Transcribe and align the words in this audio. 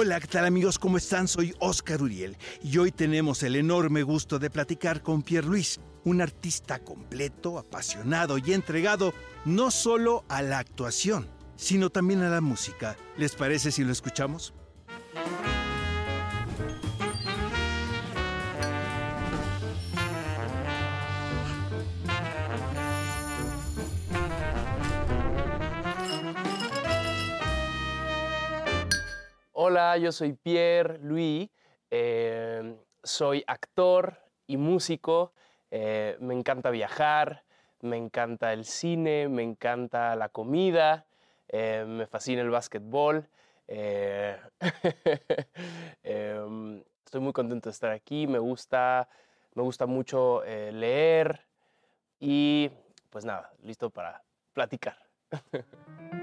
Hola, 0.00 0.20
¿qué 0.20 0.28
tal 0.28 0.44
amigos? 0.44 0.78
¿Cómo 0.78 0.96
están? 0.96 1.26
Soy 1.26 1.52
Oscar 1.58 2.00
Uriel 2.00 2.36
y 2.62 2.78
hoy 2.78 2.92
tenemos 2.92 3.42
el 3.42 3.56
enorme 3.56 4.04
gusto 4.04 4.38
de 4.38 4.48
platicar 4.48 5.02
con 5.02 5.22
Pierre 5.22 5.48
Luis, 5.48 5.80
un 6.04 6.22
artista 6.22 6.78
completo, 6.78 7.58
apasionado 7.58 8.38
y 8.38 8.52
entregado 8.52 9.12
no 9.44 9.72
solo 9.72 10.24
a 10.28 10.40
la 10.40 10.60
actuación, 10.60 11.26
sino 11.56 11.90
también 11.90 12.22
a 12.22 12.30
la 12.30 12.40
música. 12.40 12.96
¿Les 13.16 13.34
parece 13.34 13.72
si 13.72 13.82
lo 13.82 13.90
escuchamos? 13.90 14.54
Yo 29.78 30.10
soy 30.10 30.32
Pierre 30.32 30.98
Louis, 30.98 31.48
eh, 31.92 32.76
soy 33.04 33.44
actor 33.46 34.18
y 34.48 34.56
músico, 34.56 35.32
eh, 35.70 36.16
me 36.18 36.34
encanta 36.34 36.70
viajar, 36.70 37.44
me 37.82 37.96
encanta 37.96 38.52
el 38.52 38.64
cine, 38.64 39.28
me 39.28 39.44
encanta 39.44 40.16
la 40.16 40.30
comida, 40.30 41.06
eh, 41.46 41.84
me 41.86 42.08
fascina 42.08 42.42
el 42.42 42.50
básquetbol. 42.50 43.28
Em, 46.02 46.82
estoy 47.04 47.20
muy 47.20 47.32
contento 47.32 47.68
de 47.68 47.72
estar 47.72 47.92
aquí, 47.92 48.26
me 48.26 48.40
gusta, 48.40 49.08
me 49.54 49.62
gusta 49.62 49.86
mucho 49.86 50.42
leer 50.44 51.46
y 52.18 52.68
pues 53.10 53.24
nada, 53.24 53.52
listo 53.62 53.90
para 53.90 54.24
platicar. 54.54 54.96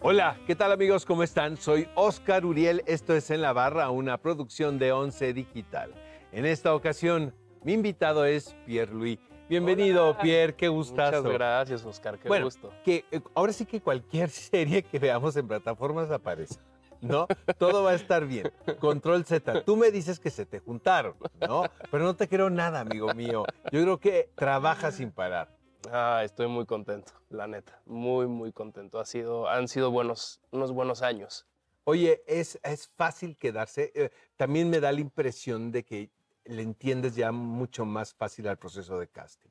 Hola, 0.00 0.38
¿qué 0.46 0.54
tal 0.54 0.72
amigos? 0.72 1.04
¿Cómo 1.06 1.22
están? 1.22 1.56
Soy 1.56 1.88
Oscar 1.94 2.44
Uriel, 2.44 2.82
esto 2.86 3.14
es 3.14 3.30
En 3.30 3.40
la 3.40 3.52
Barra, 3.52 3.90
una 3.90 4.18
producción 4.18 4.78
de 4.78 4.92
Once 4.92 5.32
Digital. 5.32 5.92
En 6.32 6.44
esta 6.44 6.74
ocasión, 6.74 7.34
mi 7.64 7.72
invitado 7.72 8.24
es 8.26 8.54
Pierre 8.66 8.92
Louis. 8.92 9.18
Bienvenido, 9.48 10.16
Pierre, 10.18 10.54
qué 10.54 10.68
gustazo. 10.68 11.22
Muchas 11.22 11.32
gracias, 11.32 11.84
Oscar, 11.84 12.18
qué 12.18 12.28
bueno, 12.28 12.44
gusto. 12.44 12.70
Que, 12.84 13.04
eh, 13.10 13.20
ahora 13.34 13.52
sí 13.52 13.64
que 13.64 13.80
cualquier 13.80 14.28
serie 14.30 14.82
que 14.82 14.98
veamos 14.98 15.34
en 15.36 15.48
plataformas 15.48 16.10
aparece. 16.10 16.56
¿no? 17.00 17.26
Todo 17.58 17.82
va 17.82 17.90
a 17.90 17.94
estar 17.94 18.26
bien. 18.26 18.50
Control 18.78 19.24
Z. 19.24 19.64
Tú 19.64 19.76
me 19.76 19.90
dices 19.90 20.20
que 20.20 20.30
se 20.30 20.46
te 20.46 20.60
juntaron, 20.60 21.14
¿no? 21.46 21.64
Pero 21.90 22.04
no 22.04 22.14
te 22.14 22.28
creo 22.28 22.50
nada, 22.50 22.80
amigo 22.80 23.12
mío. 23.14 23.44
Yo 23.72 23.82
creo 23.82 23.98
que 23.98 24.30
trabajas 24.34 24.96
sin 24.96 25.10
parar. 25.10 25.55
Ah, 25.90 26.22
estoy 26.24 26.48
muy 26.48 26.66
contento, 26.66 27.12
la 27.30 27.46
neta. 27.46 27.80
Muy, 27.86 28.26
muy 28.26 28.52
contento. 28.52 28.98
Ha 28.98 29.04
sido, 29.04 29.48
han 29.48 29.68
sido 29.68 29.90
buenos, 29.90 30.40
unos 30.50 30.72
buenos 30.72 31.02
años. 31.02 31.46
Oye, 31.84 32.22
es, 32.26 32.58
es 32.64 32.88
fácil 32.88 33.36
quedarse. 33.36 33.92
Eh, 33.94 34.10
también 34.36 34.68
me 34.70 34.80
da 34.80 34.90
la 34.90 35.00
impresión 35.00 35.70
de 35.70 35.84
que 35.84 36.10
le 36.44 36.62
entiendes 36.62 37.14
ya 37.14 37.30
mucho 37.30 37.84
más 37.84 38.14
fácil 38.14 38.48
al 38.48 38.58
proceso 38.58 38.98
de 38.98 39.08
casting. 39.08 39.50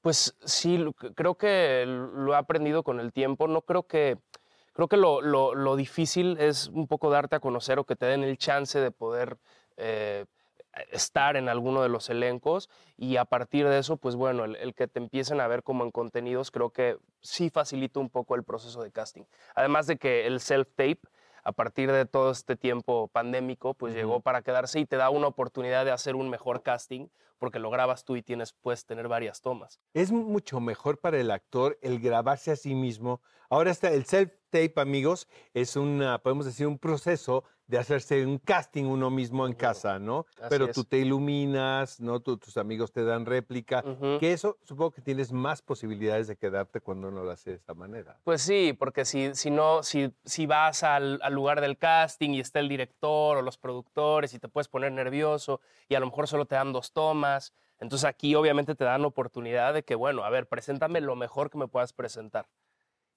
Pues 0.00 0.36
sí, 0.44 0.84
creo 1.14 1.36
que 1.36 1.84
lo 1.86 2.32
he 2.32 2.36
aprendido 2.36 2.82
con 2.82 3.00
el 3.00 3.12
tiempo. 3.12 3.48
No 3.48 3.62
creo 3.62 3.86
que. 3.86 4.18
Creo 4.74 4.88
que 4.88 4.96
lo, 4.96 5.20
lo- 5.20 5.54
lo 5.54 5.76
difícil 5.76 6.38
es 6.40 6.68
un 6.68 6.86
poco 6.88 7.10
darte 7.10 7.36
a 7.36 7.40
conocer 7.40 7.78
o 7.78 7.84
que 7.84 7.94
te 7.94 8.06
den 8.06 8.24
el 8.24 8.38
chance 8.38 8.80
de 8.80 8.90
poder 8.90 9.38
eh, 9.76 10.24
estar 10.90 11.36
en 11.36 11.48
alguno 11.48 11.82
de 11.82 11.88
los 11.88 12.08
elencos 12.10 12.70
y 12.96 13.16
a 13.16 13.24
partir 13.24 13.68
de 13.68 13.78
eso, 13.78 13.96
pues 13.96 14.16
bueno, 14.16 14.44
el, 14.44 14.56
el 14.56 14.74
que 14.74 14.88
te 14.88 14.98
empiecen 14.98 15.40
a 15.40 15.46
ver 15.46 15.62
como 15.62 15.84
en 15.84 15.90
contenidos, 15.90 16.50
creo 16.50 16.70
que 16.70 16.98
sí 17.20 17.50
facilita 17.50 18.00
un 18.00 18.08
poco 18.08 18.34
el 18.34 18.44
proceso 18.44 18.82
de 18.82 18.90
casting. 18.90 19.24
Además 19.54 19.86
de 19.86 19.96
que 19.96 20.26
el 20.26 20.40
self-tape, 20.40 21.00
a 21.44 21.52
partir 21.52 21.90
de 21.90 22.06
todo 22.06 22.30
este 22.30 22.56
tiempo 22.56 23.08
pandémico, 23.08 23.74
pues 23.74 23.94
llegó 23.94 24.20
para 24.20 24.42
quedarse 24.42 24.80
y 24.80 24.86
te 24.86 24.96
da 24.96 25.10
una 25.10 25.26
oportunidad 25.26 25.84
de 25.84 25.90
hacer 25.90 26.14
un 26.14 26.30
mejor 26.30 26.62
casting 26.62 27.08
porque 27.42 27.58
lo 27.58 27.70
grabas 27.70 28.04
tú 28.04 28.14
y 28.14 28.22
tienes, 28.22 28.52
puedes 28.52 28.86
tener 28.86 29.08
varias 29.08 29.40
tomas. 29.40 29.80
Es 29.94 30.12
mucho 30.12 30.60
mejor 30.60 31.00
para 31.00 31.18
el 31.18 31.32
actor 31.32 31.76
el 31.82 31.98
grabarse 31.98 32.52
a 32.52 32.56
sí 32.56 32.76
mismo. 32.76 33.20
Ahora 33.50 33.72
está 33.72 33.90
el 33.90 34.04
self-tape, 34.06 34.80
amigos, 34.80 35.26
es 35.52 35.74
una, 35.74 36.20
podemos 36.22 36.46
decir, 36.46 36.68
un 36.68 36.78
proceso 36.78 37.42
de 37.66 37.78
hacerse 37.78 38.24
un 38.26 38.38
casting 38.38 38.84
uno 38.84 39.10
mismo 39.10 39.46
en 39.46 39.54
casa, 39.54 39.98
¿no? 39.98 40.26
Así 40.36 40.46
Pero 40.50 40.66
es. 40.66 40.72
tú 40.74 40.84
te 40.84 40.98
iluminas, 40.98 42.00
¿no? 42.00 42.20
Tu- 42.20 42.36
tus 42.36 42.56
amigos 42.58 42.92
te 42.92 43.02
dan 43.02 43.24
réplica. 43.24 43.82
Ujú. 43.86 44.18
Que 44.20 44.32
eso 44.32 44.58
supongo 44.62 44.90
que 44.92 45.00
tienes 45.00 45.32
más 45.32 45.62
posibilidades 45.62 46.26
de 46.28 46.36
quedarte 46.36 46.80
cuando 46.80 47.08
uno 47.08 47.22
lo 47.24 47.30
hace 47.30 47.50
de 47.50 47.56
esa 47.56 47.72
manera. 47.74 48.18
Pues 48.24 48.42
sí, 48.42 48.74
porque 48.78 49.04
si, 49.06 49.34
si 49.34 49.50
no, 49.50 49.82
si, 49.82 50.12
si 50.24 50.46
vas 50.46 50.82
al, 50.82 51.18
al 51.22 51.32
lugar 51.32 51.60
del 51.62 51.78
casting 51.78 52.30
y 52.30 52.40
está 52.40 52.60
el 52.60 52.68
director 52.68 53.38
o 53.38 53.42
los 53.42 53.56
productores 53.56 54.34
y 54.34 54.38
te 54.38 54.48
puedes 54.48 54.68
poner 54.68 54.92
nervioso 54.92 55.60
y 55.88 55.94
a 55.94 56.00
lo 56.00 56.06
mejor 56.06 56.28
solo 56.28 56.44
te 56.46 56.54
dan 56.54 56.72
dos 56.74 56.92
tomas, 56.92 57.31
entonces 57.78 58.04
aquí 58.04 58.34
obviamente 58.34 58.74
te 58.74 58.84
dan 58.84 59.04
oportunidad 59.04 59.74
de 59.74 59.82
que, 59.82 59.94
bueno, 59.94 60.24
a 60.24 60.30
ver, 60.30 60.46
preséntame 60.48 61.00
lo 61.00 61.16
mejor 61.16 61.50
que 61.50 61.58
me 61.58 61.68
puedas 61.68 61.92
presentar. 61.92 62.48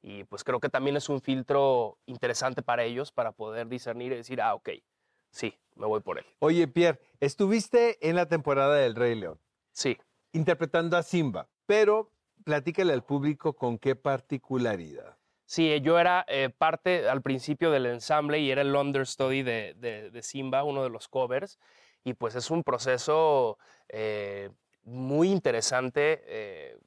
Y 0.02 0.24
pues 0.26 0.44
creo 0.44 0.60
que 0.60 0.70
también 0.70 0.96
es 0.98 1.10
un 1.10 1.20
filtro 1.22 1.98
interesante 2.06 2.62
para 2.62 2.84
ellos 2.84 3.12
para 3.12 3.32
poder 3.32 3.68
discernir 3.68 4.12
y 4.12 4.18
decir, 4.18 4.40
ah, 4.42 4.54
ok, 4.54 4.70
sí, 5.32 5.54
me 5.76 5.86
voy 5.88 6.02
por 6.02 6.20
él. 6.20 6.26
Oye, 6.40 6.68
Pierre, 6.68 7.00
estuviste 7.20 7.98
en 8.08 8.16
la 8.16 8.28
temporada 8.28 8.76
del 8.76 8.96
Rey 8.96 9.16
León. 9.16 9.40
Sí. 9.72 9.98
interpretando 10.32 10.96
a 10.98 11.04
Simba, 11.04 11.48
pero 11.66 12.12
platícale 12.44 12.94
al 12.94 13.04
público 13.04 13.54
con 13.54 13.78
qué 13.78 13.96
particularidad. 13.96 15.18
Sí, 15.46 15.80
yo 15.82 16.00
era 16.00 16.26
eh, 16.28 16.50
parte 16.50 17.08
al 17.10 17.22
principio 17.22 17.72
del 17.72 17.86
ensamble 17.86 18.40
y 18.40 18.52
era 18.52 18.62
el 18.62 18.76
understudy 18.76 19.44
de, 19.44 19.74
de- 19.76 20.10
de 20.12 20.22
Simba, 20.22 20.64
uno 20.64 20.84
de 20.84 20.90
los 20.90 21.08
covers. 21.08 21.60
Y 22.06 22.14
pues 22.14 22.36
es 22.36 22.50
un 22.52 22.64
proceso 22.64 23.58
eh, 23.90 24.50
muy 24.84 25.30
interesante. 25.32 26.24
eh, 26.28 26.78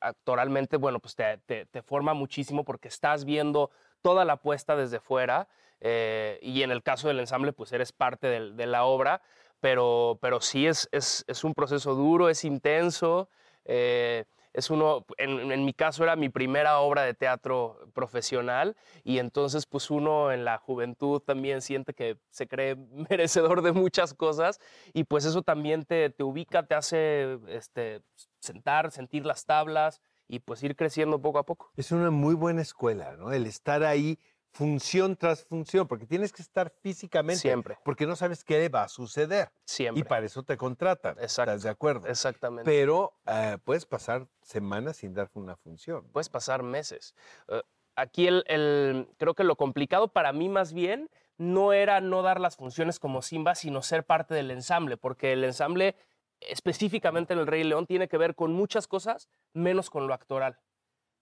actoralmente, 0.00 0.76
bueno, 0.78 0.98
pues 1.00 1.14
te, 1.14 1.66
forma 1.82 2.14
muchísimo 2.14 2.64
porque 2.64 2.88
estás 2.88 3.24
viendo 3.24 3.70
toda 4.02 4.24
la 4.24 4.36
puesta 4.38 4.74
desde 4.76 4.98
fuera. 5.00 5.46
eh, 5.80 6.38
y 6.40 6.62
en 6.62 6.70
el 6.70 6.82
caso 6.82 7.08
del 7.08 7.20
ensamble, 7.20 7.52
pues 7.52 7.70
eres 7.72 7.92
parte 7.92 8.28
de 8.28 8.66
la 8.66 8.84
obra. 8.84 9.22
Pero, 9.60 10.18
pero 10.22 10.40
sí 10.40 10.66
es, 10.66 10.88
es, 10.92 11.24
es 11.28 11.44
un 11.44 11.54
proceso 11.54 11.94
duro, 11.94 12.28
es 12.30 12.44
intenso. 12.44 13.28
eh, 13.64 14.24
es 14.56 14.70
uno, 14.70 15.04
en, 15.18 15.52
en 15.52 15.64
mi 15.66 15.74
caso 15.74 16.02
era 16.02 16.16
mi 16.16 16.30
primera 16.30 16.78
obra 16.78 17.02
de 17.02 17.12
teatro 17.12 17.90
profesional 17.92 18.74
y 19.04 19.18
entonces 19.18 19.66
pues 19.66 19.90
uno 19.90 20.32
en 20.32 20.46
la 20.46 20.56
juventud 20.56 21.20
también 21.20 21.60
siente 21.60 21.92
que 21.92 22.18
se 22.30 22.48
cree 22.48 22.74
merecedor 23.10 23.60
de 23.60 23.72
muchas 23.72 24.14
cosas 24.14 24.58
y 24.94 25.04
pues 25.04 25.26
eso 25.26 25.42
también 25.42 25.84
te, 25.84 26.08
te 26.08 26.24
ubica, 26.24 26.66
te 26.66 26.74
hace 26.74 27.38
este, 27.48 28.00
sentar, 28.40 28.90
sentir 28.90 29.26
las 29.26 29.44
tablas 29.44 30.00
y 30.26 30.40
pues 30.40 30.62
ir 30.62 30.74
creciendo 30.74 31.20
poco 31.20 31.38
a 31.38 31.44
poco. 31.44 31.70
Es 31.76 31.92
una 31.92 32.10
muy 32.10 32.34
buena 32.34 32.62
escuela, 32.62 33.14
¿no? 33.16 33.32
El 33.32 33.46
estar 33.46 33.84
ahí 33.84 34.18
función 34.56 35.16
tras 35.16 35.44
función, 35.44 35.86
porque 35.86 36.06
tienes 36.06 36.32
que 36.32 36.40
estar 36.42 36.70
físicamente. 36.82 37.40
Siempre. 37.40 37.78
Porque 37.84 38.06
no 38.06 38.16
sabes 38.16 38.42
qué 38.42 38.68
va 38.68 38.84
a 38.84 38.88
suceder. 38.88 39.50
Siempre. 39.64 40.00
Y 40.00 40.04
para 40.04 40.24
eso 40.26 40.42
te 40.42 40.56
contratan. 40.56 41.18
Exacto. 41.18 41.52
¿Estás 41.52 41.62
de 41.62 41.70
acuerdo? 41.70 42.06
Exactamente. 42.08 42.70
Pero 42.70 43.12
eh, 43.26 43.58
puedes 43.64 43.84
pasar 43.84 44.26
semanas 44.42 44.96
sin 44.98 45.12
dar 45.14 45.30
una 45.34 45.56
función. 45.56 46.06
puedes 46.12 46.28
pasar 46.28 46.62
meses. 46.62 47.14
Eh, 47.48 47.60
aquí 47.96 48.26
el, 48.26 48.44
el- 48.46 49.08
creo 49.18 49.34
que 49.34 49.44
lo 49.44 49.56
complicado 49.56 50.08
para 50.08 50.32
mí 50.32 50.48
más 50.48 50.72
bien 50.72 51.10
no 51.38 51.74
era 51.74 52.00
no 52.00 52.22
dar 52.22 52.40
las 52.40 52.56
funciones 52.56 52.98
como 52.98 53.20
Simba, 53.20 53.54
sino 53.54 53.82
ser 53.82 54.04
parte 54.04 54.34
del 54.34 54.50
ensamble, 54.50 54.96
porque 54.96 55.32
el 55.34 55.44
ensamble 55.44 55.94
específicamente 56.40 57.34
en 57.34 57.40
el 57.40 57.46
Rey 57.46 57.64
León 57.64 57.86
tiene 57.86 58.08
que 58.08 58.18
ver 58.18 58.34
con 58.34 58.52
muchas 58.52 58.86
cosas 58.86 59.28
menos 59.52 59.90
con 59.90 60.06
lo 60.06 60.14
actoral, 60.14 60.58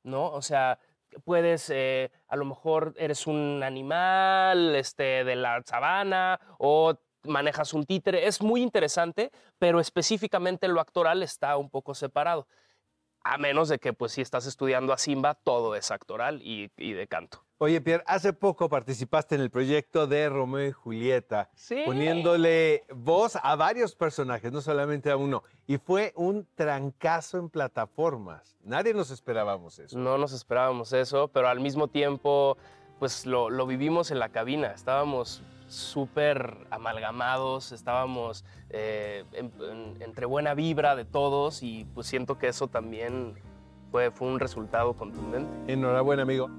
¿no? 0.05 0.31
O 0.31 0.43
sea, 0.43 0.79
puedes, 1.25 1.71
eh, 1.71 2.11
a 2.29 2.37
lo 2.37 2.45
mejor 2.45 2.95
eres 2.97 3.27
un 3.27 3.63
animal 3.63 4.75
este, 4.75 5.25
de 5.25 5.37
la 5.37 5.63
sabana 5.65 6.41
o 6.59 6.95
manejas 7.25 7.73
un 7.73 7.85
títere, 7.85 8.27
es 8.27 8.43
muy 8.43 8.63
interesante, 8.63 9.31
pero 9.59 9.81
específicamente 9.81 10.69
lo 10.69 10.81
actoral 10.81 11.23
está 11.23 11.57
un 11.57 11.71
poco 11.71 11.95
separado. 11.95 12.47
A 13.23 13.39
menos 13.39 13.71
de 13.71 13.79
que, 13.79 13.95
pues, 13.95 14.13
si 14.13 14.21
estás 14.21 14.47
estudiando 14.47 14.93
a 14.93 14.99
Simba, 14.99 15.35
todo 15.35 15.75
es 15.75 15.91
actoral 15.91 16.43
y, 16.43 16.71
y 16.77 16.93
de 16.93 17.07
canto. 17.09 17.45
Oye, 17.65 17.81
Pierre, 17.81 18.05
hace 18.07 18.35
poco 18.35 18.69
participaste 18.69 19.37
en 19.37 19.41
el 19.41 19.49
proyecto 19.51 20.07
de 20.07 20.29
Romeo 20.29 20.67
y 20.69 20.73
Julieta, 20.73 21.49
Sí. 21.55 21.81
poniéndole 21.87 22.85
voz 22.95 23.39
a 23.43 23.57
varios 23.57 23.95
personajes, 23.97 24.53
no 24.53 24.61
solamente 24.61 25.11
a 25.11 25.17
uno. 25.17 25.43
Y 25.67 25.79
fue 25.79 26.13
un 26.15 26.47
trancazo 26.57 27.39
en 27.39 27.49
plataformas. 27.49 28.59
Nadie 28.63 28.93
nos 28.93 29.11
esperábamos 29.11 29.79
eso. 29.79 29.99
No 29.99 30.19
nos 30.19 30.35
esperábamos 30.35 30.93
eso, 30.93 31.29
pero 31.29 31.49
al 31.49 31.59
mismo 31.61 31.89
tiempo, 31.89 32.59
pues 32.99 33.25
lo, 33.25 33.49
lo 33.49 33.67
vivimos 33.67 34.11
en 34.11 34.19
la 34.19 34.29
cabina. 34.29 34.73
Estábamos 34.73 35.43
súper 35.67 36.67
amalgamados, 36.71 37.73
estábamos 37.73 38.45
eh, 38.69 39.25
en- 39.33 39.51
en- 39.63 40.03
entre 40.03 40.27
buena 40.27 40.53
vibra 40.53 40.97
de 40.97 41.07
todos 41.07 41.63
y 41.63 41.87
pues 41.95 42.07
siento 42.09 42.37
que 42.37 42.49
eso 42.49 42.69
también 42.69 43.35
fue, 43.91 44.11
fue 44.11 44.29
un 44.29 44.39
resultado 44.39 44.93
contundente. 44.99 45.73
Enhorabuena, 45.73 46.25
amigo. 46.25 46.51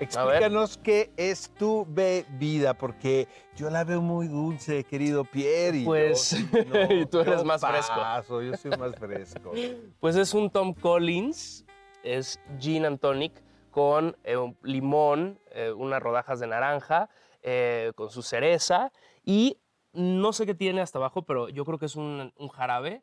Explícanos 0.00 0.78
qué 0.78 1.10
es 1.16 1.50
tu 1.50 1.86
bebida, 1.88 2.74
porque 2.74 3.26
yo 3.56 3.70
la 3.70 3.84
veo 3.84 4.02
muy 4.02 4.28
dulce, 4.28 4.84
querido 4.84 5.24
Pierre. 5.24 5.78
Y 5.78 5.84
Pues, 5.84 6.32
y 6.90 7.06
tú 7.06 7.20
eres 7.20 7.38
yo 7.38 7.44
más 7.44 7.60
fresco. 7.60 8.42
Yo 8.42 8.56
soy 8.56 8.72
más 8.72 8.94
fresco. 8.96 9.52
Pues 10.00 10.16
es 10.16 10.34
un 10.34 10.50
Tom 10.50 10.74
Collins, 10.74 11.64
es 12.02 12.38
gin 12.58 12.84
and 12.84 13.00
tonic 13.00 13.32
con 13.70 14.16
eh, 14.24 14.36
un 14.36 14.56
limón, 14.62 15.40
eh, 15.50 15.72
unas 15.72 16.02
rodajas 16.02 16.38
de 16.38 16.48
naranja, 16.48 17.08
eh, 17.42 17.92
con 17.96 18.10
su 18.10 18.22
cereza 18.22 18.92
y 19.24 19.58
no 19.92 20.32
sé 20.32 20.44
qué 20.44 20.54
tiene 20.54 20.80
hasta 20.80 20.98
abajo, 20.98 21.22
pero 21.22 21.48
yo 21.48 21.64
creo 21.64 21.78
que 21.78 21.86
es 21.86 21.96
un, 21.96 22.32
un 22.36 22.48
jarabe 22.48 23.02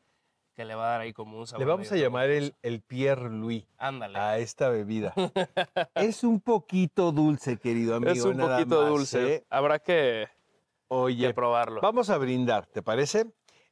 que 0.53 0.65
le 0.65 0.75
va 0.75 0.87
a 0.87 0.91
dar 0.91 1.01
ahí 1.01 1.13
como 1.13 1.39
un 1.39 1.47
sabor. 1.47 1.65
Le 1.65 1.71
vamos 1.71 1.91
a 1.91 1.95
llamar 1.95 2.29
el, 2.29 2.81
Pierre 2.87 3.29
Louis 3.29 3.65
Ándale. 3.77 4.17
a 4.17 4.37
esta 4.37 4.69
bebida. 4.69 5.13
es 5.95 6.23
un 6.23 6.41
poquito 6.41 7.11
dulce, 7.11 7.57
querido 7.57 7.95
amigo. 7.95 8.11
es 8.11 8.23
un 8.23 8.37
nada 8.37 8.57
poquito 8.57 8.81
más, 8.81 8.89
dulce. 8.89 9.33
¿eh? 9.35 9.45
Habrá 9.49 9.79
que, 9.79 10.27
Oye, 10.87 11.27
que 11.27 11.33
probarlo. 11.33 11.81
Vamos 11.81 12.09
a 12.09 12.17
brindar, 12.17 12.65
¿te 12.67 12.81
parece? 12.81 13.25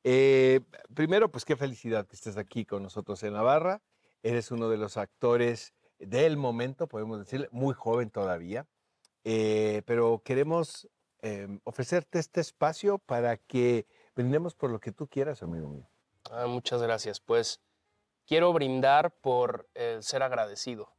Eh, 0.03 0.61
primero, 0.93 1.29
pues 1.29 1.45
qué 1.45 1.55
felicidad 1.55 2.07
que 2.07 2.15
estés 2.15 2.37
aquí 2.37 2.65
con 2.65 2.83
nosotros 2.83 3.21
en 3.23 3.33
Navarra. 3.33 3.81
Eres 4.23 4.51
uno 4.51 4.69
de 4.69 4.77
los 4.77 4.97
actores 4.97 5.73
del 5.99 6.37
momento, 6.37 6.87
podemos 6.87 7.19
decirle, 7.19 7.49
muy 7.51 7.73
joven 7.73 8.09
todavía. 8.09 8.67
Eh, 9.25 9.81
pero 9.85 10.21
queremos 10.23 10.87
eh, 11.21 11.59
ofrecerte 11.65 12.19
este 12.19 12.39
espacio 12.39 12.97
para 12.99 13.37
que 13.37 13.85
brindemos 14.15 14.55
por 14.55 14.71
lo 14.71 14.79
que 14.79 14.91
tú 14.91 15.07
quieras, 15.07 15.43
amigo 15.43 15.67
mío. 15.67 15.89
Ah, 16.29 16.47
muchas 16.47 16.81
gracias. 16.81 17.19
Pues 17.19 17.59
quiero 18.27 18.53
brindar 18.53 19.11
por 19.11 19.67
eh, 19.75 19.97
ser 20.01 20.23
agradecido 20.23 20.93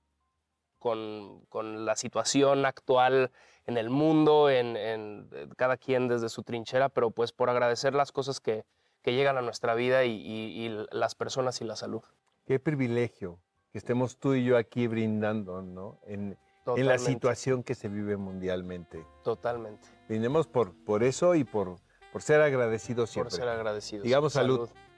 con, 0.79 1.45
con 1.49 1.85
la 1.85 1.95
situación 1.97 2.65
actual 2.65 3.31
en 3.67 3.77
el 3.77 3.91
mundo, 3.91 4.51
en, 4.51 4.77
en, 4.77 5.29
eh, 5.33 5.49
cada 5.57 5.77
quien 5.77 6.09
desde 6.09 6.29
su 6.29 6.43
trinchera, 6.43 6.89
pero 6.89 7.11
pues 7.11 7.33
por 7.33 7.51
agradecer 7.51 7.95
las 7.95 8.13
cosas 8.13 8.41
que, 8.41 8.65
que 9.03 9.13
llegan 9.13 9.37
a 9.37 9.43
nuestra 9.43 9.75
vida 9.75 10.05
y, 10.05 10.13
y- 10.13 10.67
y 10.67 10.87
las 10.91 11.15
personas 11.15 11.61
y 11.61 11.65
la 11.65 11.77
salud. 11.77 12.03
Qué 12.47 12.59
privilegio 12.59 13.39
que 13.71 13.79
estemos 13.79 14.19
tú 14.19 14.35
y 14.35 14.45
yo 14.45 14.57
aquí 14.57 14.87
brindando, 14.89 15.63
¿no? 15.63 16.01
En, 16.07 16.37
en 16.67 16.87
la 16.87 16.99
situación 16.99 17.63
que 17.63 17.75
se 17.75 17.89
vive 17.89 18.17
mundialmente. 18.17 19.07
Totalmente. 19.23 19.87
Brindemos 20.09 20.49
por, 20.49 20.75
por 20.85 21.05
eso 21.05 21.35
y 21.37 21.45
por, 21.45 21.77
por 22.13 22.23
ser 22.23 22.41
agradecidos 22.41 23.11
Por 23.11 23.13
siempre. 23.13 23.37
ser 23.37 23.49
agradecidos. 23.49 24.03
Digamos 24.05 24.33
salud. 24.33 24.67
Salud. 24.69 24.90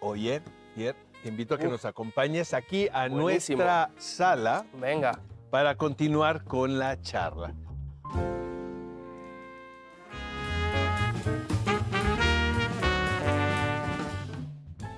Oye, 0.00 0.42
Pierre, 0.74 0.98
te 1.22 1.28
invito 1.28 1.54
a 1.54 1.58
que 1.58 1.68
nos 1.68 1.84
acompañes 1.84 2.54
aquí 2.54 2.88
a 2.92 3.08
Buenísimo. 3.08 3.62
nuestra 3.62 3.90
sala 3.96 4.66
Venga. 4.80 5.18
para 5.50 5.76
continuar 5.76 6.44
con 6.44 6.78
la 6.78 7.00
charla. 7.00 7.54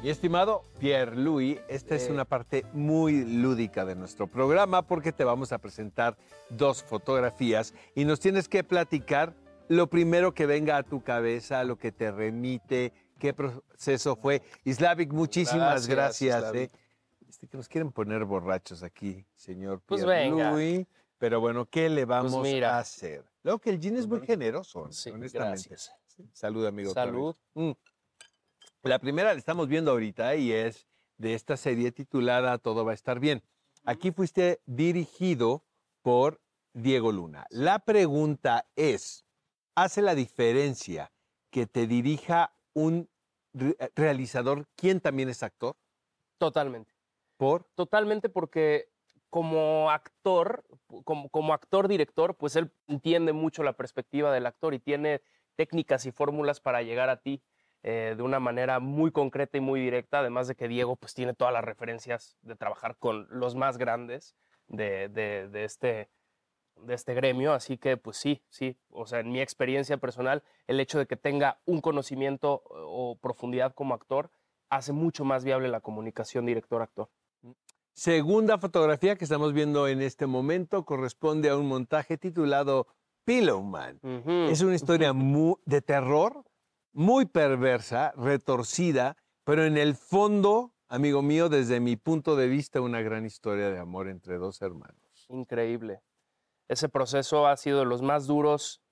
Mi 0.03 0.11
estimado 0.11 0.63
Pierre 0.79 1.17
Louis, 1.17 1.59
esta 1.69 1.95
es 1.95 2.09
una 2.09 2.25
parte 2.25 2.65
muy 2.73 3.25
lúdica 3.25 3.85
de 3.85 3.95
nuestro 3.95 4.27
programa 4.27 4.83
porque 4.83 5.13
te 5.13 5.25
vamos 5.25 5.53
a 5.53 5.59
presentar 5.59 6.17
dos 6.51 6.83
fotografías 6.83 7.75
y 7.95 8.05
nos 8.05 8.19
tienes 8.21 8.49
que 8.49 8.65
platicar 8.65 9.35
lo 9.69 9.89
primero 9.89 10.33
que 10.33 10.47
venga 10.47 10.79
a 10.79 10.83
tu 10.83 11.03
cabeza, 11.03 11.63
lo 11.65 11.77
que 11.77 11.93
te 11.93 12.11
remite, 12.11 12.93
qué 13.19 13.35
proceso 13.35 14.17
fue. 14.17 14.43
Islavic, 14.65 15.13
muchísimas 15.13 15.87
Gracias. 15.87 16.55
¿eh? 16.55 16.71
Este, 17.29 17.47
que 17.47 17.57
nos 17.57 17.69
quieren 17.69 17.93
poner 17.93 18.25
borrachos 18.25 18.83
aquí, 18.83 19.27
señor 19.35 19.83
Pues 19.85 20.05
Pierre. 20.05 20.87
Pero 21.19 21.41
bueno, 21.41 21.67
¿qué 21.67 21.89
le 21.89 22.05
vamos 22.05 22.43
mira. 22.43 22.77
a 22.77 22.79
hacer? 22.79 23.25
Luego 23.43 23.59
que 23.59 23.71
el 23.71 23.81
gin 23.81 23.97
es 23.97 24.07
muy 24.07 24.21
generoso, 24.25 24.91
Sí, 24.91 25.11
honestamente. 25.11 25.69
gracias. 25.69 25.93
Salud, 26.33 26.65
amigo. 26.67 26.93
Salud. 26.95 27.35
Mm. 27.55 27.73
La 28.83 28.99
primera 28.99 29.33
la 29.33 29.39
estamos 29.39 29.69
viendo 29.69 29.91
ahorita 29.91 30.37
y 30.37 30.53
es 30.53 30.87
de 31.17 31.35
esta 31.35 31.57
serie 31.57 31.91
titulada 31.93 32.59
Todo 32.59 32.85
va 32.85 32.93
a 32.93 32.95
estar 32.95 33.19
bien. 33.21 33.43
Aquí 33.85 34.13
fuiste 34.13 34.61
dirigido 34.67 35.65
por 36.03 36.41
Diego 36.73 37.11
Luna. 37.13 37.47
La 37.51 37.81
pregunta 37.81 38.67
es, 38.77 39.25
¿hace 39.75 40.03
la 40.03 40.15
diferencia 40.15 41.13
que 41.51 41.67
te 41.67 41.87
dirija 41.87 42.53
un 42.75 43.11
re- 43.53 43.77
realizador 43.95 44.69
quien 44.77 45.01
también 45.01 45.29
es 45.29 45.43
actor? 45.43 45.77
Totalmente. 46.39 46.95
Por 47.37 47.65
Totalmente 47.75 48.29
porque 48.29 48.89
como 49.31 49.91
actor, 49.91 50.65
como, 51.05 51.29
como 51.29 51.53
actor-director, 51.53 52.37
pues 52.37 52.57
él 52.57 52.73
entiende 52.87 53.33
mucho 53.33 53.63
la 53.63 53.75
perspectiva 53.75 54.33
del 54.33 54.47
actor 54.47 54.75
y 54.75 54.79
tiene 54.81 55.23
técnicas 55.57 56.07
y 56.07 56.13
fórmulas 56.13 56.61
para 56.61 56.83
llegar 56.83 57.11
a 57.11 57.21
ti 57.21 57.43
eh, 57.83 58.15
de 58.17 58.23
una 58.23 58.41
manera 58.41 58.81
muy 58.81 59.13
concreta 59.13 59.59
y 59.59 59.61
muy 59.61 59.81
directa, 59.81 60.21
además 60.21 60.49
de 60.49 60.55
que 60.57 60.67
Diego 60.69 60.97
pues 60.97 61.15
tiene 61.15 61.35
todas 61.35 61.53
las 61.53 61.65
referencias 61.65 62.39
de 62.43 62.57
trabajar 62.57 62.97
con 62.99 63.27
los 63.31 63.55
más 63.55 63.77
grandes 63.79 64.35
de, 64.67 65.09
de- 65.09 65.49
de 65.49 65.65
este, 65.65 66.11
de 66.83 66.95
este 66.95 67.15
gremio, 67.15 67.53
así 67.53 67.77
que 67.79 67.97
pues 67.97 68.17
sí, 68.17 68.43
sí, 68.49 68.77
o 68.91 69.07
sea, 69.07 69.21
en 69.21 69.31
mi 69.31 69.41
experiencia 69.41 69.97
personal, 69.99 70.43
el 70.67 70.81
hecho 70.81 70.99
de 70.99 71.07
que 71.07 71.17
tenga 71.17 71.61
un 71.67 71.81
conocimiento 71.81 72.63
o 72.71 73.17
profundidad 73.21 73.75
como 73.75 73.95
actor 73.95 74.31
hace 74.71 74.93
mucho 74.93 75.25
más 75.25 75.45
viable 75.45 75.69
la 75.69 75.81
comunicación 75.81 76.47
director-actor. 76.47 77.09
Segunda 77.95 78.59
fotografía 78.59 79.17
que 79.17 79.25
estamos 79.25 79.53
viendo 79.53 79.89
en 79.89 80.03
este 80.03 80.27
momento 80.27 80.85
corresponde 80.85 81.49
a 81.49 81.57
un 81.57 81.67
montaje 81.67 82.17
titulado 82.17 82.87
Pillowman. 83.25 83.99
Ujú. 84.03 84.51
Es 84.51 84.63
una 84.63 84.75
historia 84.77 85.13
mu- 85.15 85.57
de 85.65 85.83
terror, 85.83 86.45
muy 86.93 87.27
perversa, 87.27 88.13
retorcida, 88.17 89.17
pero 89.45 89.65
en 89.65 89.77
el 89.77 89.95
fondo, 89.97 90.75
amigo 90.89 91.23
mío, 91.23 91.49
desde 91.49 91.81
mi 91.81 91.97
punto 91.97 92.37
de 92.37 92.47
vista, 92.49 92.81
una 92.81 93.01
gran 93.03 93.27
historia 93.27 93.71
de 93.71 93.79
amor 93.79 94.09
entre 94.09 94.37
dos 94.39 94.63
hermanos. 94.63 95.27
Increíble. 95.29 96.01
Ese 96.69 96.89
proceso 96.89 97.47
ha 97.47 97.57
sido 97.57 97.81
de 97.81 97.87
los 97.87 98.03
más 98.03 98.27
duros 98.27 98.83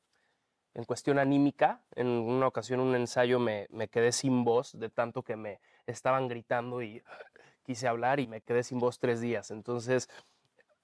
en 0.75 0.85
cuestión 0.85 1.19
anímica. 1.19 1.83
En 1.95 2.07
una 2.09 2.47
ocasión, 2.47 2.81
un 2.81 2.95
ensayo, 2.95 3.39
me, 3.39 3.67
me 3.71 3.89
quedé 3.89 4.13
sin 4.13 4.45
voz 4.45 4.73
de 4.79 4.89
tanto 4.89 5.23
que 5.23 5.37
me 5.37 5.61
estaban 5.87 6.29
gritando 6.29 6.83
y 6.83 7.03
quise 7.65 7.87
hablar 7.89 8.21
y 8.21 8.27
me 8.27 8.41
quedé 8.41 8.63
sin 8.63 8.79
voz 8.79 8.99
tres 8.99 9.21
días. 9.21 9.51
Entonces, 9.51 10.09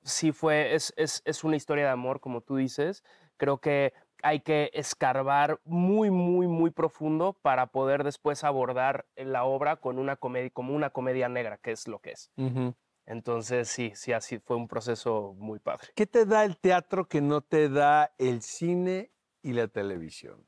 sí 0.02 0.32
fue, 0.32 0.74
es, 0.74 0.92
es, 0.96 1.22
es 1.24 1.44
una 1.44 1.56
historia 1.56 1.84
de 1.84 1.90
amor, 1.90 2.20
como 2.20 2.40
tú 2.40 2.56
dices. 2.56 3.04
Creo 3.36 3.58
que 3.58 3.92
hay 4.22 4.40
que 4.40 4.70
escarbar 4.72 5.60
muy, 5.64 6.10
muy, 6.10 6.46
muy 6.46 6.70
profundo 6.70 7.36
para 7.42 7.66
poder 7.66 8.04
después 8.04 8.44
abordar 8.44 9.06
la 9.16 9.44
obra 9.44 9.76
con 9.76 9.98
una 9.98 10.16
comedia, 10.16 10.50
como 10.50 10.74
una 10.74 10.90
comedia 10.90 11.28
negra, 11.28 11.58
que 11.58 11.72
es 11.72 11.88
lo 11.88 11.98
que 11.98 12.12
es. 12.12 12.30
Entonces, 13.06 13.68
sí, 13.68 13.92
sí, 13.94 14.12
así 14.12 14.38
fue 14.38 14.56
un 14.56 14.68
proceso 14.68 15.34
muy 15.36 15.58
padre. 15.58 15.88
¿Qué 15.94 16.06
te 16.06 16.24
da 16.24 16.44
el 16.44 16.56
teatro 16.56 17.08
que 17.08 17.20
no 17.20 17.40
te 17.40 17.68
da 17.68 18.14
el 18.18 18.42
cine 18.42 19.12
y 19.42 19.52
la 19.52 19.68
televisión? 19.68 20.46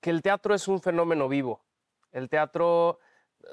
Que 0.00 0.10
el 0.10 0.22
teatro 0.22 0.54
es 0.54 0.68
un 0.68 0.80
fenómeno 0.80 1.28
vivo. 1.28 1.64
El 2.12 2.28
teatro, 2.28 2.98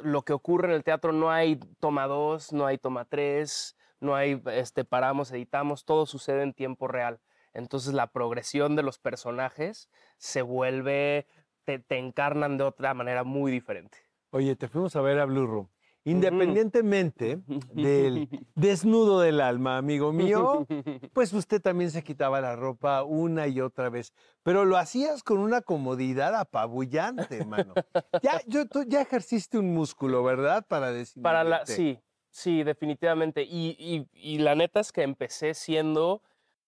lo 0.02 0.24
que 0.24 0.34
ocurre 0.34 0.68
en 0.68 0.74
el 0.74 0.84
teatro, 0.84 1.14
no 1.14 1.32
hay 1.32 1.60
toma 1.80 2.08
dos, 2.08 2.52
no 2.52 2.66
hay 2.66 2.78
toma 2.78 3.06
tres, 3.06 3.78
no 4.02 4.16
hay, 4.16 4.42
este, 4.48 4.84
paramos, 4.84 5.32
editamos, 5.32 5.86
todo 5.86 6.06
sucede 6.06 6.44
en 6.44 6.54
tiempo 6.54 6.88
real. 6.88 7.22
Entonces 7.54 7.94
la 7.94 8.08
progresión 8.08 8.76
de 8.76 8.84
los 8.84 9.00
personajes 9.00 9.90
se 10.18 10.42
vuelve, 10.42 11.28
te, 11.64 11.80
te 11.80 11.98
encarnan 11.98 12.58
de 12.58 12.66
otra 12.66 12.94
manera 12.94 13.24
muy 13.24 13.52
diferente. 13.52 13.98
Oye, 14.32 14.56
te 14.56 14.68
fuimos 14.68 14.96
a 14.96 15.02
ver 15.02 15.20
a 15.20 15.26
Blue 15.26 15.46
Room. 15.46 15.70
Independientemente 16.06 17.40
del 17.74 18.30
desnudo 18.56 19.20
del 19.20 19.42
alma, 19.42 19.78
amigo 19.78 20.12
mío, 20.12 20.66
pues 21.14 21.34
usted 21.34 21.62
también 21.62 21.92
se 21.92 22.04
quitaba 22.04 22.42
la 22.42 22.56
ropa 22.56 23.04
una 23.04 23.48
y 23.48 23.62
otra 23.62 23.90
vez, 23.90 24.14
pero 24.44 24.66
lo 24.66 24.78
hacías 24.78 25.24
con 25.24 25.40
una 25.40 25.62
comodidad 25.62 26.36
apabullante, 26.36 27.46
mano. 27.46 27.74
Ya, 28.22 28.42
yo, 28.48 28.68
tú 28.68 28.84
ya 28.88 29.02
ejerciste 29.02 29.58
un 29.58 29.74
músculo, 29.74 30.24
¿verdad? 30.24 30.66
Para 30.68 30.92
decir. 30.92 31.24
Para 31.24 31.44
la, 31.44 31.66
sí, 31.66 32.00
sí, 32.30 32.64
definitivamente. 32.64 33.44
Y, 33.44 33.76
y- 33.80 34.08
y 34.14 34.38
la 34.40 34.56
neta 34.56 34.80
es 34.80 34.92
que 34.92 35.04
empecé 35.04 35.54
siendo 35.54 36.22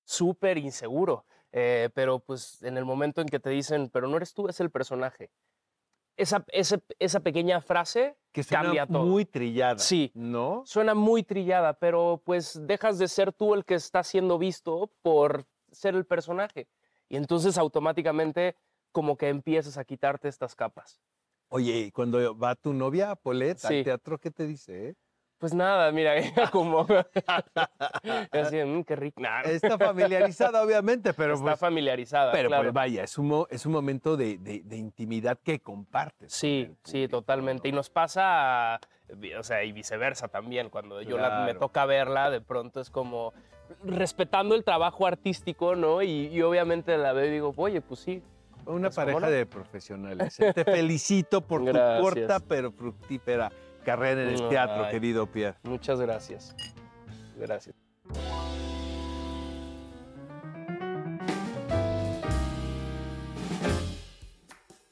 súper 0.04 0.58
inseguro, 0.58 1.26
eh, 1.52 1.90
pero 1.94 2.20
pues 2.20 2.62
en 2.64 2.78
el 2.78 2.86
momento 2.86 3.22
en 3.22 3.28
que 3.28 3.40
te 3.40 3.50
dicen, 3.50 3.90
pero 3.90 4.08
no 4.08 4.18
eres 4.18 4.34
tú, 4.34 4.48
es 4.48 4.60
el 4.60 4.70
personaje. 4.70 5.32
Esa, 6.18 6.46
esa 7.00 7.20
pequeña 7.20 7.60
frase 7.62 8.16
que 8.32 8.42
suena 8.44 8.64
cambia 8.64 8.88
todo. 8.88 9.04
muy 9.04 9.26
trillada. 9.26 9.80
Sí. 9.80 10.12
¿No? 10.14 10.64
suena 10.66 10.94
muy 10.94 11.24
trillada, 11.24 11.74
pero 11.74 12.22
pues 12.26 12.60
dejas 12.66 12.98
de 12.98 13.08
ser 13.08 13.34
tú 13.34 13.54
el 13.54 13.66
que 13.66 13.76
está 13.76 14.02
siendo 14.04 14.38
visto 14.38 14.92
por 15.02 15.46
ser 15.72 15.94
el 15.96 16.06
personaje. 16.06 16.68
Y 17.10 17.18
entonces 17.18 17.58
automáticamente 17.58 18.56
como 18.92 19.18
que 19.18 19.28
empiezas 19.28 19.78
a 19.78 19.84
quitarte 19.84 20.30
estas 20.30 20.56
capas. 20.56 21.02
Oye, 21.50 21.78
y 21.80 21.92
cuando 21.92 22.38
va 22.38 22.56
tu 22.56 22.74
novia, 22.74 23.16
Polet, 23.16 23.58
Sí. 23.58 23.68
al 23.80 23.84
teatro, 23.84 24.18
¿qué 24.18 24.32
te 24.32 24.48
dice? 24.48 24.90
eh? 24.90 24.96
Pues 25.46 25.54
nada, 25.54 25.92
mira, 25.92 26.16
como... 26.52 26.88
así, 28.32 28.58
"Mm, 28.64 28.84
qué 28.84 28.96
rico. 28.96 29.22
Nah, 29.22 29.42
Está 29.42 29.78
familiarizada, 29.78 30.64
obviamente, 30.64 31.14
pero 31.14 31.36
está 31.36 31.46
pues, 31.46 31.60
familiarizada, 31.60 32.32
pero 32.32 32.50
claro. 32.50 32.64
pues 32.64 32.74
vaya, 32.74 33.04
es 33.04 33.16
un, 33.20 33.46
es 33.52 33.64
un 33.68 33.72
momento 33.74 34.18
de, 34.18 34.40
de- 34.40 34.64
de 34.66 34.76
intimidad 34.76 35.38
que 35.38 35.60
compartes. 35.60 36.34
Sí, 36.34 36.72
sí, 36.84 37.08
totalmente. 37.08 37.68
Y 37.68 37.72
¿no? 37.72 37.76
nos 37.78 37.92
pasa, 37.92 38.80
o 39.38 39.44
sea, 39.44 39.64
y 39.64 39.72
viceversa 39.72 40.30
también. 40.30 40.72
Cuando 40.72 41.00
yo 41.04 41.20
la- 41.20 41.46
me 41.46 41.54
toca 41.54 41.86
verla, 41.86 42.32
de 42.32 42.42
pronto 42.42 42.82
es 42.82 42.90
como 42.90 43.32
respetando 43.84 44.56
el 44.56 44.64
trabajo 44.64 45.06
artístico, 45.06 45.76
¿no? 45.76 46.02
Y, 46.02 46.30
y 46.30 46.42
obviamente 46.42 46.98
la 46.98 47.14
veo 47.14 47.26
y 47.26 47.30
digo, 47.30 47.54
oye, 47.56 47.82
pues 47.82 48.00
sí. 48.00 48.24
Una 48.66 48.88
Pues, 48.90 48.96
¿cómo 48.96 49.06
pareja 49.06 49.20
no? 49.28 49.32
de 49.32 49.46
profesionales. 49.46 50.40
¿eh? 50.40 50.54
Te 50.54 50.64
felicito 50.66 51.42
por 51.42 51.64
tu 51.64 51.72
corta 52.02 52.40
pero 52.40 52.72
fructífera 52.72 53.52
carrera 53.86 54.24
en 54.24 54.30
el 54.30 54.50
teatro, 54.50 54.90
querido 54.90 55.28
Pierre. 55.28 55.58
Muchas 55.64 56.02
gracias. 56.02 56.54
Gracias. 57.38 57.76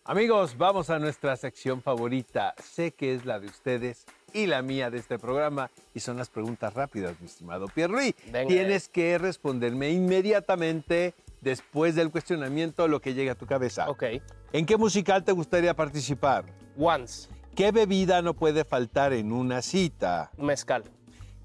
Amigos, 0.05 0.57
vamos 0.57 0.89
a 0.89 1.00
nuestra 1.00 1.35
sección 1.38 1.81
favorita. 1.81 2.53
Sé 2.62 2.91
que 2.91 3.15
es 3.15 3.25
la 3.25 3.39
de 3.39 3.47
ustedes 3.47 4.05
y 4.33 4.47
la 4.47 4.62
mía 4.62 4.89
de 4.89 4.97
este 4.97 5.17
programa 5.17 5.71
y 5.93 6.01
son 6.01 6.17
las 6.17 6.29
preguntas 6.29 6.73
rápidas, 6.73 7.15
mi 7.21 7.27
estimado 7.27 7.67
Pierre. 7.67 8.13
Tienes 8.47 8.89
que 8.89 9.17
responderme 9.17 9.91
inmediatamente 9.91 11.13
después 11.39 11.95
del 11.95 12.12
cuestionamiento 12.12 12.88
lo 12.88 13.00
que 13.00 13.13
llegue 13.13 13.29
a 13.29 13.35
tu 13.35 13.45
cabeza. 13.45 13.89
Ok. 13.89 14.03
¿En 14.51 14.65
qué 14.65 14.77
musical 14.77 15.23
te 15.23 15.31
gustaría 15.31 15.73
participar? 15.73 16.45
Once, 16.77 17.29
¿Qué 17.55 17.72
bebida 17.72 18.22
no 18.22 18.33
puede 18.33 18.63
faltar 18.65 19.13
en 19.13 19.31
una 19.31 19.62
cita? 19.62 20.31
mezcal, 20.38 20.83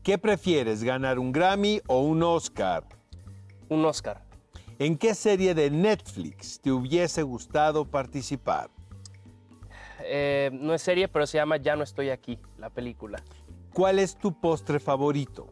¿Qué 0.02 0.16
prefieres, 0.16 0.82
ganar 0.82 1.18
un 1.18 1.32
Grammy 1.32 1.80
o 1.86 2.00
un 2.00 2.22
Oscar? 2.22 2.84
un 3.68 3.84
Oscar. 3.84 4.24
¿En 4.78 4.96
qué 4.96 5.14
serie 5.14 5.54
de 5.54 5.70
Netflix 5.70 6.58
te 6.60 6.72
hubiese 6.72 7.22
gustado 7.22 7.84
participar? 7.84 8.70
Eh, 10.04 10.48
no 10.54 10.72
es 10.72 10.80
serie, 10.80 11.08
pero 11.08 11.26
se 11.26 11.36
llama 11.36 11.58
Ya 11.58 11.76
no 11.76 11.82
estoy 11.82 12.08
aquí, 12.08 12.38
la 12.56 12.70
película. 12.70 13.22
¿Cuál 13.74 13.98
es 13.98 14.16
tu 14.16 14.32
postre 14.40 14.80
favorito? 14.80 15.46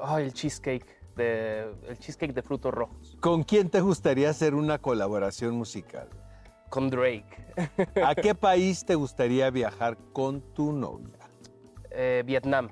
Ay, 0.00 0.24
el 0.24 0.32
cheesecake, 0.32 0.86
de, 1.14 1.72
el 1.88 1.96
cheesecake 1.98 2.32
de 2.34 2.42
frutos 2.42 2.74
rojos, 2.74 3.16
¿Con 3.20 3.44
quién 3.44 3.70
te 3.70 3.80
gustaría 3.80 4.30
hacer 4.30 4.54
una 4.56 4.78
colaboración 4.78 5.54
musical? 5.54 6.08
Con 6.68 6.90
Drake. 6.90 7.24
¿A 8.04 8.14
qué 8.14 8.34
país 8.34 8.84
te 8.84 8.94
gustaría 8.94 9.50
viajar 9.50 9.96
con 10.12 10.40
tu 10.54 10.72
novia? 10.72 11.18
Eh, 11.90 12.22
Vietnam, 12.26 12.68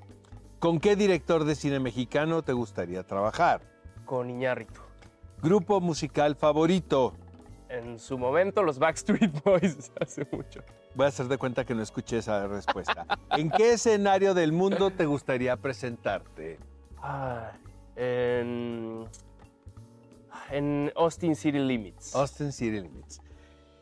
¿Con 0.59 0.81
qué 0.81 0.97
director 0.97 1.45
de 1.45 1.55
cine 1.57 1.79
mexicano 1.79 2.43
te 2.43 2.53
gustaría 2.55 3.03
trabajar? 3.03 3.61
con 4.07 4.29
Iñárritu. 4.31 4.81
¿Grupo 5.43 5.81
musical 5.81 6.37
favorito? 6.37 7.15
En 7.71 7.99
su 7.99 8.17
momento, 8.19 8.63
los 8.63 8.79
Backstreet 8.79 9.43
Boys, 9.45 9.91
hace 10.01 10.27
mucho. 10.31 10.63
Voy 10.95 11.07
a 11.07 11.09
hacer 11.09 11.27
de 11.29 11.39
cuenta 11.39 11.65
que 11.65 11.75
no 11.75 11.83
escuché 11.83 12.19
esa 12.19 12.47
respuesta. 12.47 13.07
¿En 13.31 13.51
qué 13.51 13.73
escenario 13.73 14.33
del 14.35 14.53
mundo 14.53 14.91
te 14.91 15.07
gustaría 15.07 15.57
presentarte? 15.57 16.59
Ah, 16.99 17.53
en, 17.97 19.07
en 20.51 20.93
Austin 20.97 21.35
City 21.35 21.59
Limits. 21.59 22.15
Austin 22.15 22.53
City 22.53 22.81
Limits. 22.81 23.21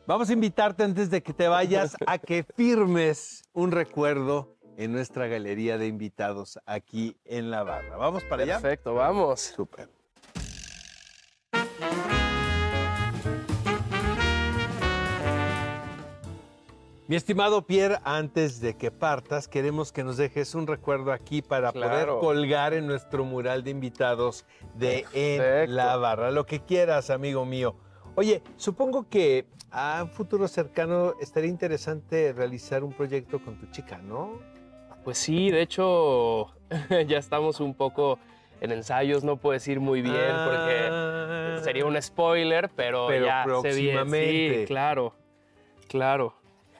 Vamos 0.05 0.29
a 0.29 0.33
invitarte 0.33 0.83
antes 0.83 1.09
de 1.09 1.23
que 1.23 1.31
te 1.31 1.47
vayas 1.47 1.95
a 2.07 2.17
que 2.17 2.43
firmes 2.43 3.45
un 3.53 3.71
recuerdo 3.71 4.57
en 4.75 4.91
nuestra 4.91 5.27
galería 5.27 5.77
de 5.77 5.87
invitados 5.87 6.59
aquí 6.65 7.15
en 7.23 7.49
la 7.49 7.63
barra. 7.63 7.95
¿Vamos 7.95 8.21
para 8.25 8.43
allá? 8.43 8.59
Perfecto, 8.59 8.95
vamos. 8.95 9.39
Súper. 9.39 9.89
Mi 17.07 17.15
estimado 17.15 17.65
Pierre, 17.65 17.99
antes 18.03 18.59
de 18.59 18.75
que 18.75 18.91
partas, 18.91 19.47
queremos 19.47 19.93
que 19.93 20.03
nos 20.03 20.17
dejes 20.17 20.53
un 20.53 20.67
recuerdo 20.67 21.13
aquí 21.13 21.41
para 21.41 21.71
poder 21.71 22.07
colgar 22.19 22.73
en 22.73 22.87
nuestro 22.87 23.23
mural 23.23 23.63
de 23.63 23.71
invitados 23.71 24.45
de 24.73 25.05
En 25.13 25.75
la 25.75 25.95
Barra. 25.95 26.31
Lo 26.31 26.45
que 26.45 26.59
quieras, 26.59 27.09
amigo 27.09 27.45
mío. 27.45 27.77
Oye, 28.15 28.43
supongo 28.57 29.07
que 29.09 29.45
a 29.71 30.01
un 30.03 30.09
futuro 30.09 30.47
cercano 30.47 31.15
estaría 31.19 31.49
interesante 31.49 32.31
realizar 32.33 32.83
un 32.83 32.93
proyecto 32.93 33.43
con 33.43 33.57
tu 33.57 33.65
chica, 33.67 33.97
¿no? 33.97 34.39
Pues 35.03 35.17
sí, 35.17 35.49
de 35.49 35.61
hecho, 35.61 36.53
ya 37.07 37.17
estamos 37.17 37.59
un 37.59 37.73
poco 37.73 38.19
en 38.61 38.71
ensayos, 38.71 39.23
no 39.23 39.37
puedo 39.37 39.53
decir 39.53 39.79
muy 39.79 40.01
bien 40.01 40.13
porque 40.45 40.89
Ah. 40.91 41.59
sería 41.63 41.85
un 41.85 41.99
spoiler, 42.01 42.69
pero, 42.75 43.07
Pero 43.07 43.25
ya 43.25 43.43
se 43.61 43.73
viene. 43.73 43.93
próximamente. 43.99 44.59
Sí, 44.61 44.65
claro, 44.67 45.13
claro. 45.87 46.35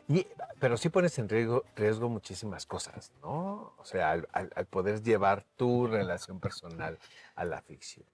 Y- 0.07 0.27
pero 0.59 0.77
sí 0.77 0.89
pones 0.89 1.17
en 1.19 1.27
riesgo, 1.27 1.63
riesgo 1.75 2.07
muchísimas 2.09 2.65
cosas, 2.65 3.11
¿no? 3.21 3.73
O 3.77 3.85
sea, 3.85 4.11
al, 4.11 4.27
al- 4.31 4.51
al 4.55 4.65
poder 4.67 5.01
llevar 5.01 5.45
tu 5.57 5.87
relación 5.87 6.39
personal 6.39 6.99
a 7.35 7.43
la 7.43 7.61
ficción. 7.61 8.05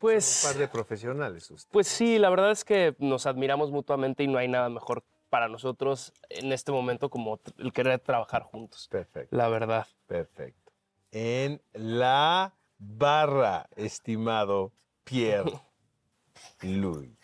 Pues, 0.00 0.42
Un 0.44 0.50
par 0.50 0.58
de 0.58 0.66
profesionales 0.66 1.48
usted. 1.50 1.70
pues 1.70 1.86
sí, 1.86 2.18
la 2.18 2.30
verdad 2.30 2.50
es 2.50 2.64
que 2.64 2.96
nos 2.98 3.26
admiramos 3.26 3.70
mutuamente 3.70 4.24
y 4.24 4.28
no 4.28 4.38
hay 4.38 4.48
nada 4.48 4.68
mejor 4.68 5.04
para 5.28 5.46
nosotros 5.48 6.12
en 6.28 6.50
este 6.52 6.72
momento 6.72 7.08
como 7.10 7.38
el 7.58 7.72
querer 7.72 8.00
trabajar 8.00 8.42
juntos. 8.42 8.88
Perfecto, 8.90 9.36
La 9.36 9.48
verdad. 9.48 9.86
perfecto. 10.06 10.72
En 11.12 11.62
la 11.74 12.54
barra, 12.78 13.68
estimado 13.76 14.72
Pierre 15.04 15.52
Louis. 16.62 17.16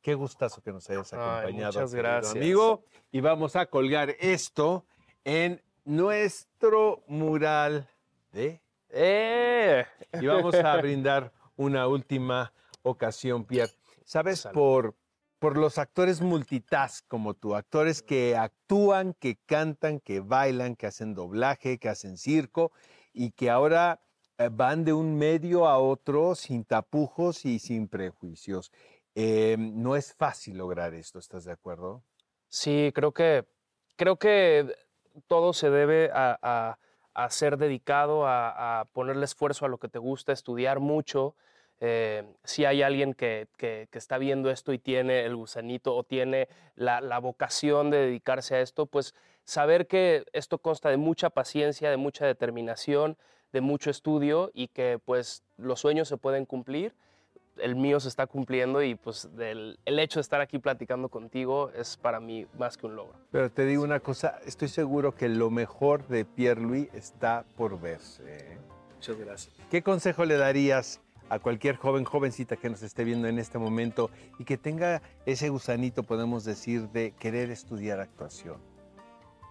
Qué 0.00 0.14
gustazo 0.14 0.62
que 0.62 0.72
nos 0.72 0.88
hayas 0.90 1.12
Ay, 1.12 1.18
acompañado, 1.20 1.72
muchas 1.74 1.94
gracias. 1.94 2.34
amigo. 2.34 2.84
Y 3.12 3.20
vamos 3.20 3.56
a 3.56 3.66
colgar 3.66 4.10
esto 4.20 4.84
en 5.24 5.62
nuestro 5.84 7.02
mural 7.08 7.88
de 8.32 8.60
¡Eh! 8.90 9.84
Y 10.20 10.26
vamos 10.26 10.54
a 10.54 10.76
brindar 10.76 11.32
una 11.56 11.86
última 11.88 12.52
ocasión, 12.82 13.44
Pierre. 13.44 13.72
¿Sabes? 14.04 14.40
Salud. 14.40 14.54
Por, 14.54 14.96
por 15.38 15.56
los 15.56 15.78
actores 15.78 16.20
multitask 16.20 17.06
como 17.08 17.34
tú, 17.34 17.54
actores 17.54 18.02
que 18.02 18.36
actúan, 18.36 19.14
que 19.14 19.36
cantan, 19.46 20.00
que 20.00 20.20
bailan, 20.20 20.76
que 20.76 20.86
hacen 20.86 21.14
doblaje, 21.14 21.78
que 21.78 21.88
hacen 21.88 22.16
circo 22.16 22.72
y 23.12 23.30
que 23.32 23.50
ahora 23.50 24.00
eh, 24.38 24.48
van 24.50 24.84
de 24.84 24.92
un 24.92 25.16
medio 25.16 25.66
a 25.66 25.78
otro 25.78 26.34
sin 26.34 26.64
tapujos 26.64 27.44
y 27.44 27.58
sin 27.58 27.88
prejuicios. 27.88 28.72
Eh, 29.14 29.56
no 29.58 29.96
es 29.96 30.14
fácil 30.14 30.58
lograr 30.58 30.92
esto, 30.94 31.18
¿estás 31.18 31.44
de 31.44 31.52
acuerdo? 31.52 32.02
Sí, 32.48 32.90
creo 32.94 33.12
que, 33.12 33.46
creo 33.96 34.18
que 34.18 34.74
todo 35.28 35.52
se 35.52 35.70
debe 35.70 36.10
a, 36.12 36.38
a- 36.42 36.78
a 37.14 37.30
ser 37.30 37.56
dedicado, 37.56 38.26
a, 38.26 38.86
ponerle 38.92 39.24
esfuerzo 39.24 39.64
a 39.64 39.68
lo 39.68 39.78
que 39.78 39.88
te 39.88 39.98
gusta, 39.98 40.32
estudiar 40.32 40.80
mucho. 40.80 41.34
Eh, 41.80 42.24
si 42.44 42.64
hay 42.64 42.82
alguien 42.82 43.14
que 43.14 43.48
está 43.92 44.18
viendo 44.18 44.50
esto 44.50 44.72
y 44.72 44.78
tiene 44.78 45.24
el 45.24 45.36
gusanito 45.36 45.94
o 45.94 46.04
tiene 46.04 46.48
la, 46.76 47.00
la 47.00 47.18
vocación 47.18 47.90
de 47.90 47.98
dedicarse 47.98 48.56
a 48.56 48.60
esto, 48.60 48.86
pues 48.86 49.14
saber 49.44 49.86
que 49.86 50.24
esto 50.32 50.58
consta 50.58 50.90
de 50.90 50.96
mucha 50.96 51.30
paciencia, 51.30 51.90
de 51.90 51.96
mucha 51.96 52.26
determinación, 52.26 53.16
de 53.52 53.60
mucho 53.60 53.90
estudio 53.90 54.50
y 54.52 54.68
que 54.68 54.98
pues 55.04 55.44
los 55.56 55.80
sueños 55.80 56.08
se 56.08 56.16
pueden 56.16 56.44
cumplir 56.44 56.94
el 57.58 57.76
mío 57.76 58.00
se 58.00 58.08
está 58.08 58.26
cumpliendo 58.26 58.82
y 58.82 58.94
pues 58.94 59.28
del- 59.36 59.78
el 59.84 59.98
hecho 59.98 60.18
de 60.18 60.22
estar 60.22 60.40
aquí 60.40 60.58
platicando 60.58 61.08
contigo 61.08 61.70
es 61.70 61.96
para 61.96 62.20
mí 62.20 62.46
más 62.58 62.76
que 62.76 62.86
un 62.86 62.96
logro. 62.96 63.14
Pero 63.30 63.50
te 63.50 63.64
digo 63.66 63.82
una 63.84 64.00
cosa, 64.00 64.38
estoy 64.44 64.68
seguro 64.68 65.14
que 65.14 65.28
lo 65.28 65.50
mejor 65.50 66.06
de 66.08 66.24
Pierre 66.24 66.60
Louis 66.60 66.88
está 66.94 67.44
por 67.56 67.80
verse. 67.80 68.22
¿eh? 68.26 68.58
Muchas 68.96 69.18
gracias. 69.18 69.54
¿Qué 69.70 69.82
consejo 69.82 70.24
le 70.24 70.36
darías 70.36 71.00
a 71.30 71.38
cualquier 71.38 71.76
joven, 71.76 72.04
jovencita 72.04 72.56
que 72.56 72.68
nos 72.68 72.82
esté 72.82 73.02
viendo 73.04 73.28
en 73.28 73.38
este 73.38 73.58
momento 73.58 74.10
y 74.38 74.44
que 74.44 74.58
tenga 74.58 75.00
ese 75.24 75.48
gusanito, 75.48 76.02
podemos 76.02 76.44
decir, 76.44 76.88
de 76.90 77.12
querer 77.12 77.50
estudiar 77.50 78.00
actuación? 78.00 78.56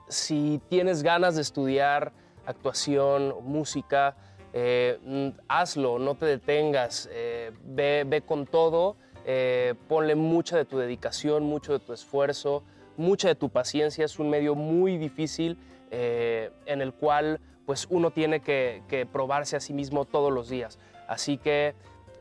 Si 0.07 0.61
tienes 0.69 1.01
ganas 1.01 1.35
de 1.35 1.41
estudiar 1.41 2.11
actuación, 2.45 3.33
música, 3.43 4.15
eh, 4.53 4.99
mm, 5.03 5.39
hazlo, 5.47 5.97
no 5.97 6.15
te 6.15 6.27
detengas, 6.27 7.09
eh, 7.11 7.51
ve, 7.65 8.05
ve 8.07 8.21
con 8.21 8.45
todo, 8.45 8.95
eh, 9.25 9.73
ponle 9.87 10.15
mucha 10.15 10.57
de 10.57 10.65
tu 10.65 10.77
dedicación, 10.77 11.43
mucho 11.43 11.73
de 11.73 11.79
tu 11.79 11.91
esfuerzo, 11.91 12.63
mucha 12.95 13.27
de 13.27 13.35
tu 13.35 13.49
paciencia. 13.49 14.05
Es 14.05 14.19
un 14.19 14.29
medio 14.29 14.55
muy 14.55 14.97
difícil 14.97 15.57
en 15.95 16.81
el 16.81 16.91
cual 16.91 17.39
pues 17.67 17.85
uno 17.87 18.09
tiene 18.09 18.39
que, 18.39 18.81
que 18.87 19.05
probarse 19.05 19.55
a 19.55 19.59
sí 19.59 19.73
mismo 19.73 20.05
todos 20.05 20.33
los 20.33 20.49
días. 20.49 20.79
Así 21.07 21.37
que 21.37 21.75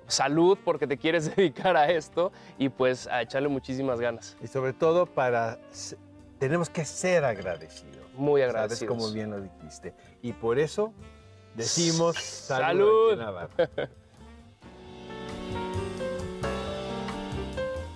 salud 0.06 0.58
porque 0.62 0.86
te 0.86 0.98
quieres 0.98 1.34
dedicar 1.36 1.76
a 1.76 1.90
esto 1.90 2.32
y 2.58 2.68
pues 2.68 3.06
a 3.06 3.22
echarle 3.22 3.48
muchísimas 3.48 3.98
ganas. 3.98 4.36
Y 4.42 4.46
sobre 4.46 4.74
todo 4.74 5.06
para 5.06 5.58
tenemos 6.38 6.68
que 6.68 6.84
ser 6.84 7.24
agradecidos. 7.24 8.12
Muy 8.14 8.40
¿Sabes 8.42 8.54
agradecidos. 8.54 8.96
como 8.96 9.12
bien 9.12 9.30
lo 9.30 9.40
dijiste? 9.40 9.94
Y 10.20 10.32
por 10.32 10.58
eso 10.58 10.92
decimos 11.54 12.16
Salud. 12.16 13.18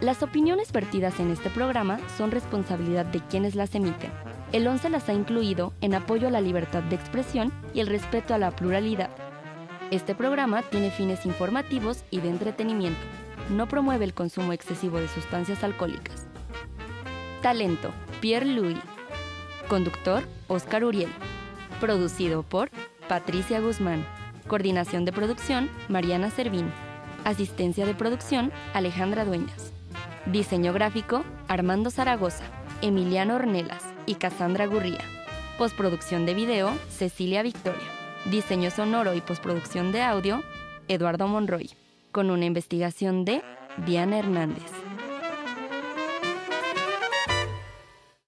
Las 0.00 0.22
opiniones 0.22 0.70
vertidas 0.70 1.18
en 1.18 1.30
este 1.30 1.50
programa 1.50 1.98
son 2.16 2.30
responsabilidad 2.30 3.04
de 3.06 3.20
quienes 3.20 3.56
las 3.56 3.74
emiten. 3.74 4.12
El 4.52 4.66
11 4.66 4.90
las 4.90 5.08
ha 5.08 5.12
incluido 5.12 5.72
en 5.80 5.94
apoyo 5.94 6.28
a 6.28 6.30
la 6.30 6.40
libertad 6.40 6.82
de 6.84 6.96
expresión 6.96 7.52
y 7.74 7.80
el 7.80 7.88
respeto 7.88 8.32
a 8.32 8.38
la 8.38 8.52
pluralidad. 8.52 9.10
Este 9.90 10.14
programa 10.14 10.62
tiene 10.62 10.90
fines 10.90 11.26
informativos 11.26 12.04
y 12.10 12.20
de 12.20 12.28
entretenimiento. 12.28 13.00
No 13.50 13.66
promueve 13.66 14.04
el 14.04 14.14
consumo 14.14 14.52
excesivo 14.52 15.00
de 15.00 15.08
sustancias 15.08 15.64
alcohólicas. 15.64 16.26
Talento, 17.42 17.90
Pierre 18.20 18.46
Louis. 18.46 18.78
Conductor, 19.68 20.22
Oscar 20.46 20.84
Uriel. 20.84 21.10
Producido 21.80 22.42
por 22.42 22.70
Patricia 23.08 23.60
Guzmán. 23.60 24.04
Coordinación 24.48 25.04
de 25.04 25.12
producción, 25.12 25.68
Mariana 25.88 26.30
Servín. 26.30 26.72
Asistencia 27.24 27.84
de 27.84 27.94
producción, 27.94 28.50
Alejandra 28.72 29.26
Dueñas. 29.26 29.72
Diseño 30.24 30.72
gráfico, 30.72 31.22
Armando 31.48 31.90
Zaragoza, 31.90 32.44
Emiliano 32.80 33.36
Ornelas 33.36 33.84
y 34.06 34.14
Cassandra 34.14 34.66
Gurría. 34.66 35.04
Postproducción 35.58 36.24
de 36.24 36.32
video, 36.32 36.72
Cecilia 36.88 37.42
Victoria. 37.42 37.88
Diseño 38.30 38.70
sonoro 38.70 39.14
y 39.14 39.20
postproducción 39.20 39.92
de 39.92 40.00
audio, 40.00 40.42
Eduardo 40.88 41.28
Monroy. 41.28 41.70
Con 42.10 42.30
una 42.30 42.46
investigación 42.46 43.26
de 43.26 43.42
Diana 43.84 44.18
Hernández. 44.18 44.77